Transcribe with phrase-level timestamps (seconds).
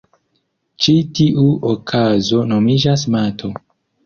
[0.85, 1.43] Ĉi tiu
[1.73, 3.53] okazo nomiĝas mato.